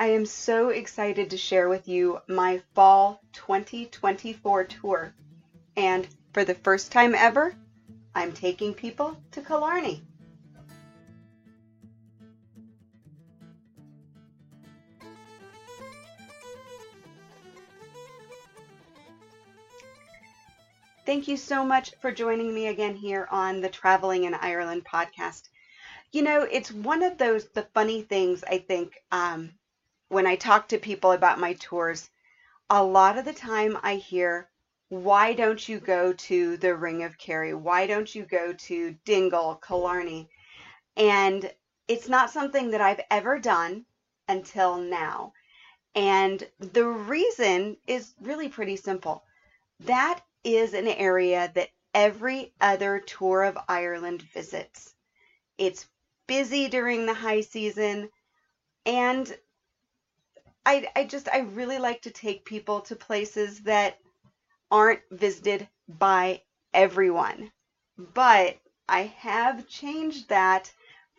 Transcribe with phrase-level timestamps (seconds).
[0.00, 5.14] I am so excited to share with you my fall 2024 tour.
[5.76, 7.54] And for the first time ever,
[8.14, 10.02] I'm taking people to Killarney.
[21.04, 25.50] Thank you so much for joining me again here on the Traveling in Ireland podcast.
[26.10, 29.52] You know, it's one of those the funny things I think um,
[30.10, 32.10] when I talk to people about my tours,
[32.68, 34.50] a lot of the time I hear,
[34.88, 37.54] why don't you go to the Ring of Kerry?
[37.54, 40.28] Why don't you go to Dingle, Killarney?
[40.96, 41.50] And
[41.86, 43.86] it's not something that I've ever done
[44.28, 45.32] until now.
[45.94, 49.22] And the reason is really pretty simple.
[49.78, 54.92] That is an area that every other tour of Ireland visits.
[55.56, 55.86] It's
[56.26, 58.10] busy during the high season
[58.84, 59.36] and
[60.66, 63.98] I, I just I really like to take people to places that
[64.70, 66.42] aren't visited by
[66.74, 67.50] everyone.
[67.96, 68.58] But
[68.88, 70.72] I have changed that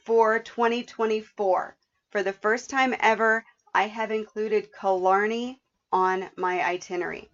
[0.05, 1.77] for 2024.
[2.11, 5.61] For the first time ever, I have included Killarney
[5.91, 7.29] on my itinerary.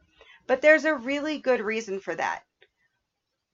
[0.47, 2.43] But there's a really good reason for that.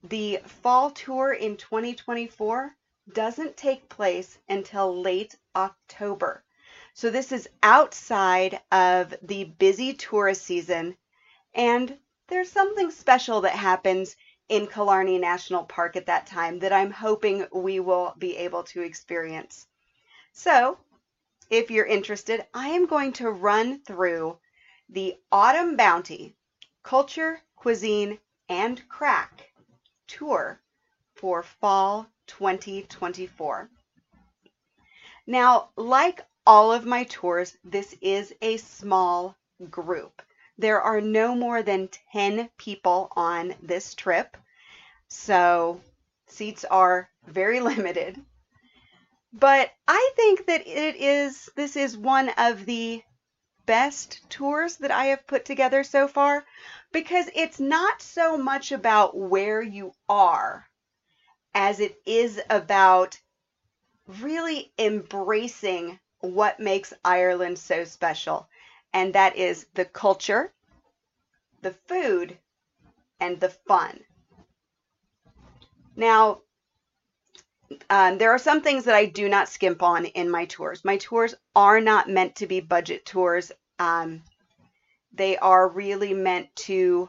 [0.02, 2.76] The fall tour in 2024
[3.12, 6.44] doesn't take place until late October.
[6.96, 10.96] So this is outside of the busy tourist season,
[11.52, 14.14] and there's something special that happens
[14.48, 18.82] in Killarney National Park at that time that I'm hoping we will be able to
[18.82, 19.66] experience.
[20.32, 20.78] So,
[21.50, 24.38] if you're interested, I am going to run through
[24.88, 26.36] the Autumn Bounty
[26.84, 29.52] Culture, Cuisine, and Craic
[30.06, 30.60] tour
[31.16, 33.68] for fall 2024.
[35.26, 39.36] Now, like all of my tours, this is a small
[39.70, 40.22] group.
[40.58, 44.36] There are no more than 10 people on this trip,
[45.08, 45.80] so
[46.26, 48.20] seats are very limited.
[49.32, 53.02] But I think that it is this is one of the
[53.66, 56.44] best tours that I have put together so far
[56.92, 60.68] because it's not so much about where you are
[61.54, 63.18] as it is about
[64.06, 68.48] really embracing what makes Ireland so special,
[68.92, 70.52] and that is the culture,
[71.62, 72.38] the food,
[73.20, 74.00] and the fun.
[75.96, 76.40] Now,
[77.90, 80.84] um, there are some things that I do not skimp on in my tours.
[80.84, 83.52] My tours are not meant to be budget tours.
[83.78, 84.22] Um,
[85.12, 87.08] they are really meant to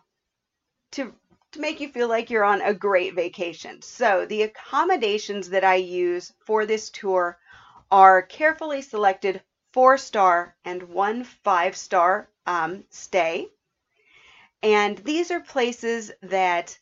[0.92, 1.14] to
[1.52, 3.81] to make you feel like you're on a great vacation.
[3.81, 7.38] So the accommodations that I use for this tour
[7.91, 9.41] are carefully selected
[9.73, 13.47] four star and one five star um, stay.
[14.63, 16.78] And these are places that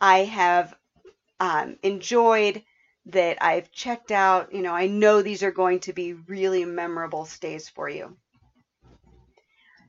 [0.00, 0.74] I have
[1.38, 2.62] um, enjoyed,
[3.06, 4.54] that I've checked out.
[4.54, 8.16] You know, I know these are going to be really memorable stays for you.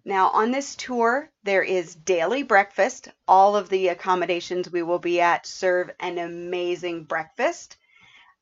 [0.04, 3.08] Now, on this tour, there is daily breakfast.
[3.28, 7.78] All of the accommodations we will be at serve an amazing breakfast.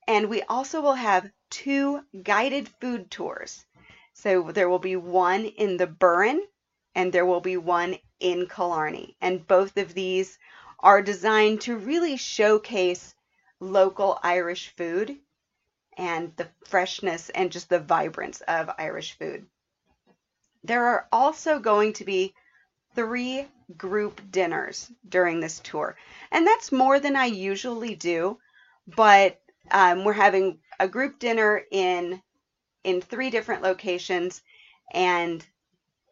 [0.10, 3.64] And we also will have two guided food tours.
[4.14, 6.42] So there will be one in the Burren
[6.96, 9.16] and there will be one in Killarney.
[9.22, 10.40] And both of these
[10.80, 13.14] are designed to really showcase
[13.60, 15.16] local Irish food
[15.96, 19.46] and the freshness and just the vibrance of Irish food.
[20.64, 22.34] There are also going to be
[22.96, 23.46] three
[23.78, 25.96] group dinners during this tour.
[26.32, 28.40] And that's more than I usually do,
[28.88, 29.40] but
[29.72, 32.22] um, we're having a group dinner in
[32.84, 34.42] in three different locations,
[34.94, 35.46] and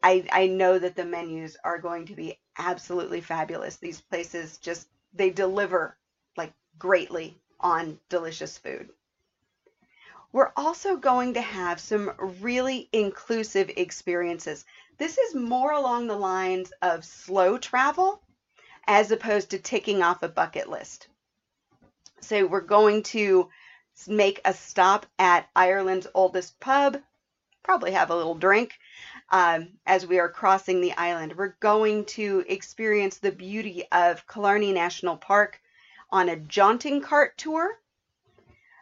[0.04, 3.78] I I know that the menus are going to be absolutely fabulous.
[3.78, 5.98] These places just they deliver
[6.36, 8.90] like greatly on delicious food.
[10.32, 14.66] We're also going to have some really inclusive experiences.
[14.98, 18.22] This is more along the lines of slow travel
[18.86, 21.08] as opposed to ticking off a bucket list.
[22.22, 23.50] So we're going to
[24.08, 27.02] make a stop at Ireland's oldest pub,
[27.64, 28.78] probably have a little drink
[29.30, 31.34] um, as we are crossing the island.
[31.36, 35.62] We're going to experience the beauty of Killarney National Park
[36.10, 37.80] on a jaunting cart tour.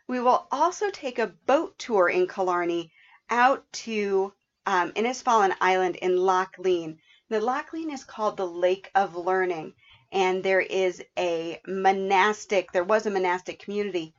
[0.08, 2.92] We will also take a boat tour in Killarney
[3.30, 4.34] out to
[4.68, 7.00] um, Innisfallen Island in Lough Leane.
[7.30, 9.74] The Lough Leane is called the Lake of Learning,
[10.12, 14.14] and there is a monastic, there was a monastic community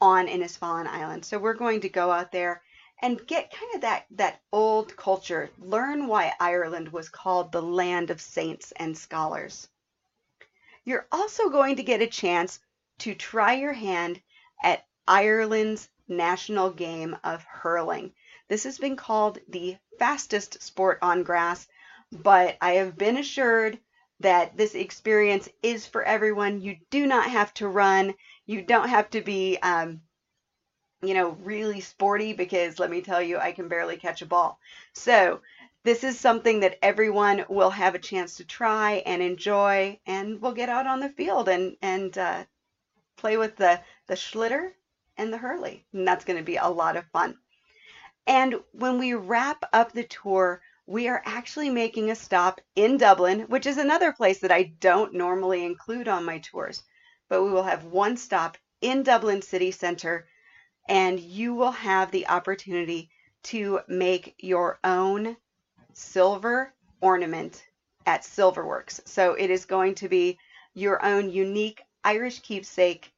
[0.00, 1.24] on Innisfallen Island.
[1.24, 2.62] So we're going to go out there
[3.00, 5.50] and get kind of that, that old culture.
[5.58, 9.68] Learn why Ireland was called the land of saints and scholars.
[10.84, 12.60] You're also going to get a chance
[12.98, 14.20] to try your hand
[14.62, 18.12] at Ireland's national game of hurling.
[18.48, 21.66] This has been called the fastest sport on grass,
[22.10, 23.78] but I have been assured
[24.22, 26.60] that this experience is for everyone.
[26.60, 28.14] You do not have to run.
[28.46, 30.00] You don't have to be, um,
[31.02, 34.58] you know, really sporty because let me tell you, I can barely catch a ball.
[34.92, 35.40] So
[35.84, 40.52] this is something that everyone will have a chance to try and enjoy, and we'll
[40.52, 42.44] get out on the field and and uh,
[43.16, 44.72] play with the the sliotar
[45.16, 47.36] and the hurley, and that's going to be a lot of fun.
[48.26, 53.40] And when we wrap up the tour, we are actually making a stop in Dublin,
[53.42, 56.82] which is another place that I don't normally include on my tours.
[57.28, 60.26] But we will have one stop in Dublin City Center,
[60.88, 63.10] and you will have the opportunity
[63.44, 65.36] to make your own
[65.92, 67.64] silver ornament
[68.06, 69.00] at Silverworks.
[69.04, 70.38] So it is going to be
[70.74, 73.12] your own unique Irish keepsake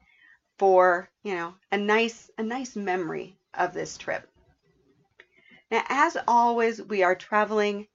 [0.59, 4.29] for, you know, a nice a nice memory of this trip.
[5.75, 7.89] Now, as always, we are traveling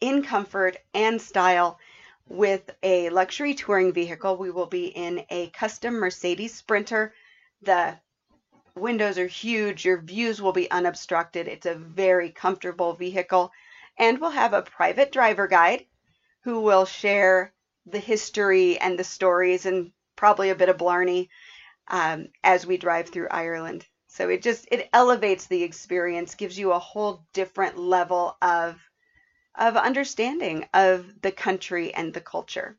[0.00, 1.78] in comfort and style
[2.26, 4.38] with a luxury touring vehicle.
[4.38, 7.12] We will be in a custom Mercedes Sprinter.
[7.60, 8.00] The
[8.74, 9.84] windows are huge.
[9.84, 11.46] Your views will be unobstructed.
[11.46, 13.52] It's a very comfortable vehicle.
[13.98, 15.84] And we'll have a private driver guide
[16.44, 17.52] who will share
[17.84, 21.28] the history and the stories and probably a bit of blarney
[21.88, 23.86] um, as we drive through Ireland.
[24.12, 28.82] So it just it elevates the experience, gives you a whole different level of
[29.54, 32.76] of understanding of the country and the culture.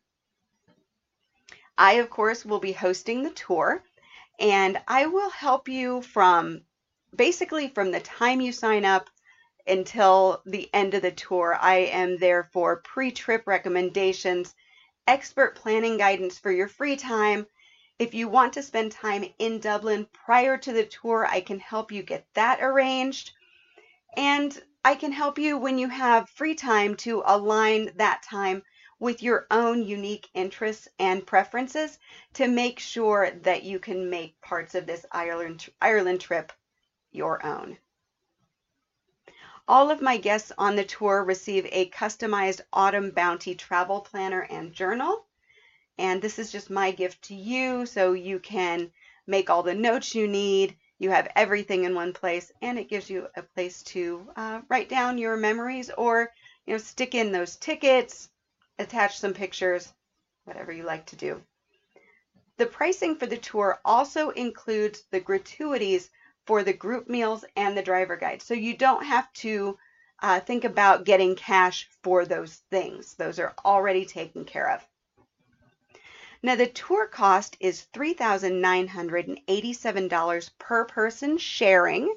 [1.77, 3.81] I of course will be hosting the tour
[4.39, 6.65] and I will help you from
[7.15, 9.09] basically from the time you sign up
[9.65, 11.57] until the end of the tour.
[11.57, 14.53] I am there for pre-trip recommendations,
[15.07, 17.47] expert planning guidance for your free time,
[18.01, 21.92] if you want to spend time in Dublin prior to the tour, I can help
[21.92, 23.31] you get that arranged.
[24.18, 28.63] And I can help you when you have free time to align that time
[28.98, 32.00] with your own unique interests and preferences
[32.33, 36.51] to make sure that you can make parts of this Ireland, Ireland trip
[37.12, 37.77] your own.
[39.68, 44.74] All of my guests on the tour receive a customized Autumn Bounty travel planner and
[44.74, 45.27] journal.
[46.01, 48.92] And this is just my gift to you so you can
[49.27, 50.75] make all the notes you need.
[50.98, 54.89] You have everything in one place and it gives you a place to uh, write
[54.89, 56.33] down your memories or
[56.65, 58.30] you know stick in those tickets,
[58.80, 59.94] attach some pictures,
[60.45, 61.44] whatever you like to do.
[62.57, 66.09] The pricing for the tour also includes the gratuities
[66.48, 68.42] for the group meals and the driver guide.
[68.42, 69.77] So you don't have to
[70.19, 73.13] uh, think about getting cash for those things.
[73.13, 74.88] Those are already taken care of.
[76.43, 82.15] Now the tour cost is $3,987 per person sharing.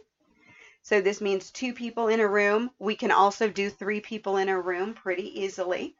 [0.80, 2.70] So this means two people in a room.
[2.78, 5.94] We can also do three people in a room pretty easily.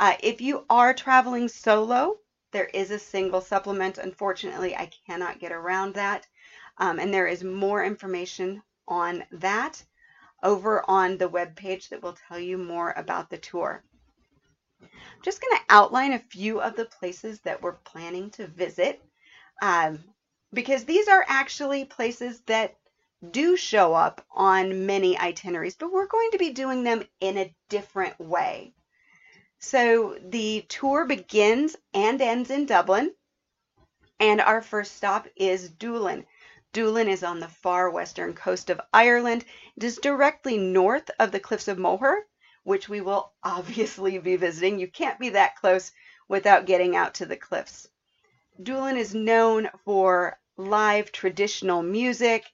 [0.00, 2.16] Uh, if you are traveling solo,
[2.50, 3.98] there is a single supplement.
[3.98, 6.26] Unfortunately, I cannot get around that.
[6.78, 9.84] Um, and there is more information on that
[10.42, 13.82] over on the web page that will tell you more about the tour.
[14.82, 19.02] I'm just going to outline a few of the places that we're planning to visit
[19.62, 20.04] um,
[20.52, 22.76] because these are actually places that
[23.30, 27.54] do show up on many itineraries, but we're going to be doing them in a
[27.68, 28.72] different way.
[29.58, 33.14] So the tour begins and ends in Dublin,
[34.20, 36.26] and our first stop is Doolin.
[36.72, 39.44] Doolin is on the far western coast of Ireland.
[39.76, 42.26] It is directly north of the Cliffs of Moher,
[42.66, 44.80] which we will obviously be visiting.
[44.80, 45.92] You can't be that close
[46.26, 47.88] without getting out to the cliffs.
[48.60, 52.44] Doolin is known for live traditional music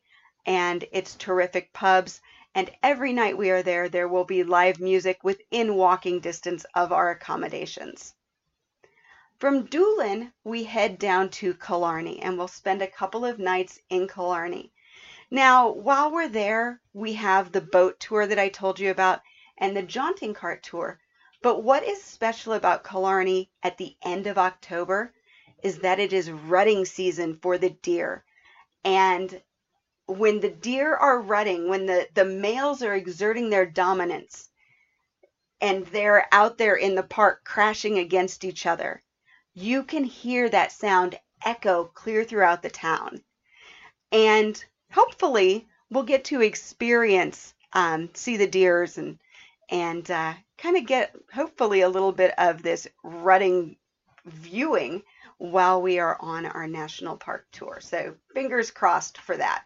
[0.45, 2.21] and its terrific pubs.
[2.55, 6.93] And every night we are there, there will be live music within walking distance of
[6.93, 8.15] our accommodations.
[9.39, 14.07] From Doolin, we head down to Killarney and we'll spend a couple of nights in
[14.09, 14.73] Killarney.
[15.31, 19.23] Now, while we're there, we have the boat tour that I told you about
[19.63, 20.99] and the jaunting cart tour.
[21.41, 25.15] But what is special about Killarney at the end of October
[25.63, 28.25] is that it is rutting season for the deer.
[28.85, 29.41] And
[30.07, 34.51] when the deer are rutting, when the, the males are exerting their dominance,
[35.61, 39.01] and they're out there in the park crashing against each other,
[39.55, 43.23] you can hear that sound echo clear throughout the town.
[44.11, 49.21] And hopefully, we'll get to experience, um, see the deers and
[49.73, 53.75] and uh, kind of get hopefully a little bit of this rutting
[54.27, 55.03] viewing
[55.39, 57.79] while we are on our national park tour.
[57.81, 59.65] So fingers crossed for that.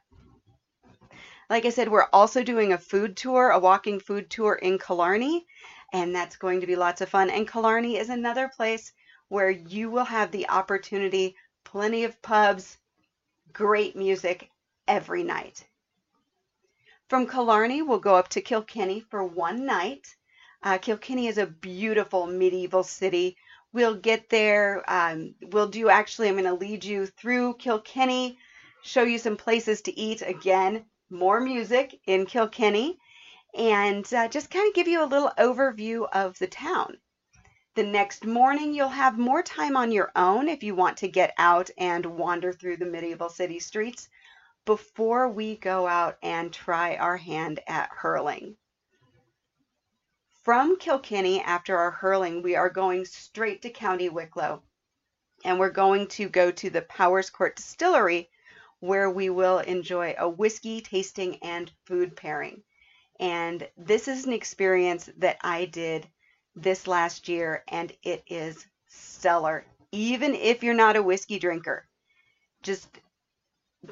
[1.51, 5.47] Like I said, we're also doing a food tour, a walking food tour in Killarney,
[5.93, 7.29] and that's going to be lots of fun.
[7.29, 8.93] And Killarney is another place
[9.29, 11.35] where you will have the opportunity,
[11.65, 12.79] plenty of pubs,
[13.53, 14.51] great music
[14.87, 15.65] every night.
[17.09, 20.17] From Killarney, we'll go up to Kilkenny for one night.
[20.61, 23.37] Uh, Kilkenny is a beautiful medieval city.
[23.73, 24.83] We'll get there.
[24.89, 28.39] Um, we'll do actually, I'm going to lead you through Kilkenny,
[28.83, 30.21] show you some places to eat.
[30.23, 32.99] Again, more music in Kilkenny,
[33.55, 36.99] and uh, just kind of give you a little overview of the town.
[37.77, 41.35] The next morning, you'll have more time on your own if you want to get
[41.39, 44.09] out and wander through the medieval city streets
[44.67, 48.57] before we go out and try our hand at hurling.
[50.43, 54.63] From Kilkenny, after our hurling, we are going straight to County Wicklow
[55.45, 58.29] and we're going to go to the Powerscourt Distillery
[58.81, 62.63] where we will enjoy a whiskey tasting and food pairing.
[63.19, 66.07] And this is an experience that I did
[66.55, 69.65] this last year, and it is stellar.
[69.93, 71.87] Even if you're not a whiskey drinker,
[72.63, 72.89] just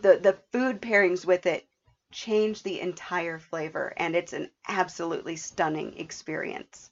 [0.02, 1.66] the the food pairings with it
[2.10, 6.90] change the entire flavor, and it's an absolutely stunning experience.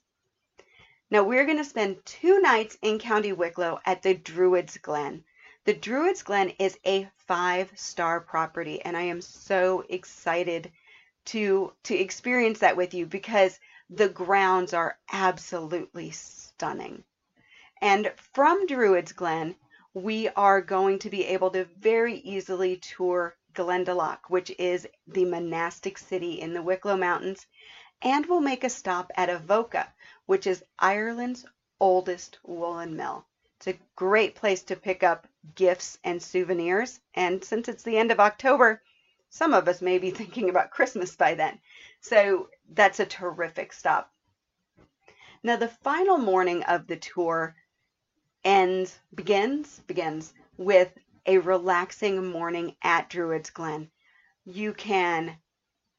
[1.09, 5.23] Now we're going to spend two nights in County Wicklow at the Druids Glen.
[5.65, 10.71] The Druids Glen is a five-star property, and I am so excited
[11.25, 17.03] to to experience that with you because the grounds are absolutely stunning.
[17.81, 19.55] And from Druids Glen,
[19.93, 25.97] we are going to be able to very easily tour Glendalough, which is the monastic
[25.97, 27.45] city in the Wicklow Mountains,
[28.01, 29.93] and we'll make a stop at Avoca,
[30.25, 31.45] which is Ireland's
[31.79, 33.25] oldest woolen mill.
[33.57, 36.99] It's a great place to pick up gifts and souvenirs.
[37.13, 38.81] And since it's the end of October,
[39.29, 41.59] some of us may be thinking about Christmas by then.
[42.01, 44.11] So that's a terrific stop.
[45.43, 47.55] Now, the final morning of the tour
[48.43, 50.91] ends, begins, begins with
[51.25, 53.89] a relaxing morning at Druids Glen.
[54.45, 55.37] You can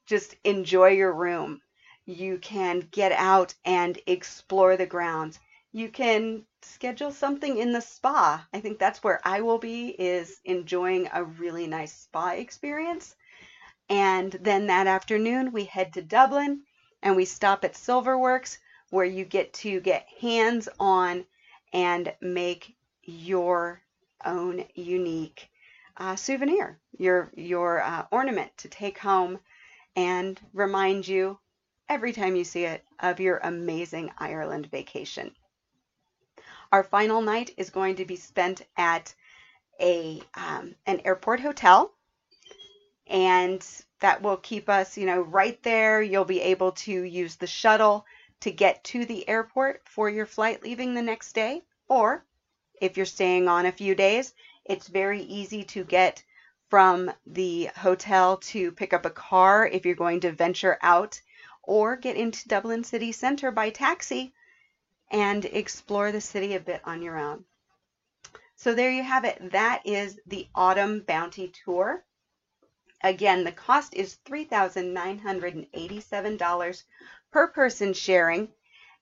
[0.06, 1.60] just enjoy your room.
[2.04, 5.38] You can get out and explore the grounds
[5.74, 8.46] you can schedule something in the spa.
[8.52, 13.16] I think that's where I will be is enjoying a really nice spa experience.
[13.88, 16.62] And then that afternoon we head to Dublin
[17.02, 18.56] and we stop at Silverworks
[18.90, 21.24] where you get to get hands on
[21.74, 23.82] and make your
[24.24, 25.50] own unique
[25.96, 29.38] uh, souvenir, your your uh, ornament to take home
[29.96, 31.38] and remind you
[31.88, 35.32] every time you see it of your amazing Ireland vacation.
[36.72, 39.14] Our final night is going to be spent at
[39.80, 41.92] a um, an airport hotel,
[43.06, 43.64] and
[44.00, 46.02] that will keep us, you know, right there.
[46.02, 48.06] You'll be able to use the shuttle
[48.44, 52.22] to get to the airport for your flight leaving the next day, or
[52.78, 54.34] if you're staying on a few days,
[54.66, 56.22] it's very easy to get
[56.68, 61.22] from the hotel to pick up a car if you're going to venture out
[61.62, 64.34] or get into Dublin city center by taxi
[65.10, 67.46] and explore the city a bit on your own.
[68.56, 69.52] So there you have it.
[69.52, 72.04] That is the Autumn Bounty Tour.
[73.02, 76.82] Again, the cost is $3,987
[77.34, 78.48] per person sharing,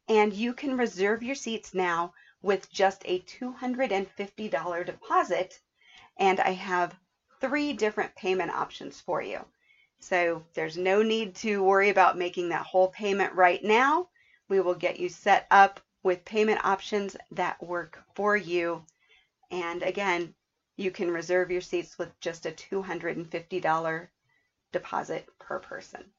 [0.09, 5.61] and you can reserve your seats now with just a $250 deposit.
[6.17, 6.97] And I have
[7.43, 9.45] three different payment options for you.
[10.01, 14.09] So there's no need to worry about making that whole payment right now.
[14.49, 18.83] We will get you set up with payment options that work for you.
[19.51, 20.35] And again,
[20.79, 24.09] you can reserve your seats with just a $250
[24.73, 26.11] deposit per person.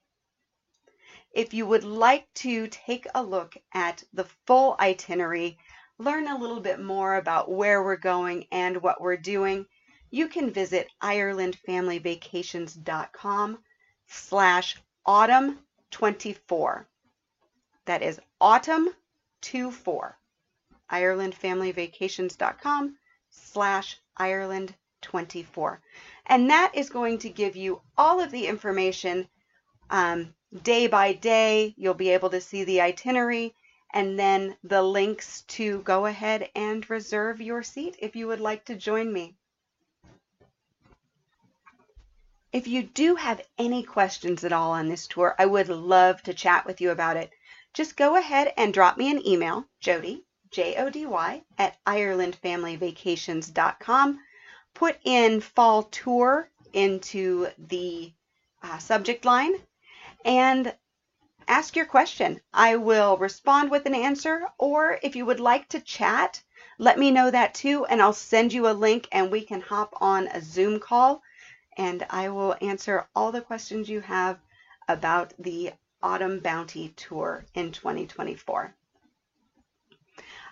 [1.33, 5.57] If you would like to take a look at the full itinerary,
[5.97, 9.65] learn a little bit more about where we're going and what we're doing,
[10.11, 13.63] you can visit irelandfamilyvacations.com
[14.05, 15.57] slash autumn
[15.89, 16.87] 24.
[17.85, 18.89] That is autumn
[19.41, 20.19] 24.
[20.91, 22.95] IrelandFamilyVacations.com
[23.31, 25.81] slash Ireland 24.
[26.27, 29.27] And that is going to give you all of the information
[29.89, 31.73] um, day by day.
[31.77, 33.55] You'll be able to see the itinerary
[33.93, 38.63] and then the links to go ahead and reserve your seat if you would like
[38.65, 39.35] to join me.
[42.51, 46.33] If you do have any questions at all on this tour, I would love to
[46.33, 47.31] chat with you about it.
[47.73, 54.19] Just go ahead and drop me an email, Jody, J-O-D-Y, at IrelandFamilyVacations.com.
[54.75, 58.13] Put in fall tour into the
[58.61, 59.55] uh, subject line
[60.25, 60.75] and
[61.47, 62.41] ask your question.
[62.53, 66.41] I will respond with an answer, or if you would like to chat,
[66.77, 69.93] let me know that too, and I'll send you a link and we can hop
[70.01, 71.21] on a Zoom call
[71.77, 74.39] and I will answer all the questions you have
[74.87, 78.75] about the Autumn Bounty Tour in 2024.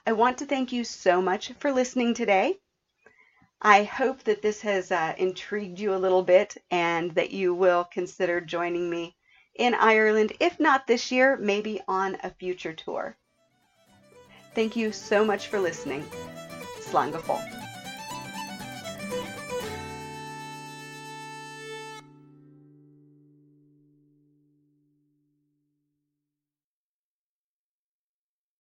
[0.08, 2.60] I want to thank you so much for listening today.
[3.62, 7.84] I hope that this has uh, intrigued you a little bit and that you will
[7.84, 9.16] consider joining me
[9.55, 13.17] in Ireland, if not this year, maybe on a future tour.
[14.55, 16.03] Thank you so much for listening.
[16.81, 17.12] Slán